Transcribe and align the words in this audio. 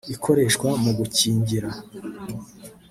ikoreshwa 0.13 0.69
mu 0.83 0.91
gukingira 0.97 1.69